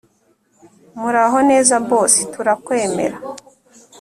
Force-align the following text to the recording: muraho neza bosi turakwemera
muraho 0.99 1.37
neza 1.49 1.73
bosi 1.89 2.21
turakwemera 2.33 3.17